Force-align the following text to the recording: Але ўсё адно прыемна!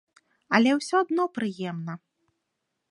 Але 0.59 0.71
ўсё 0.77 0.95
адно 1.03 1.23
прыемна! 1.37 1.93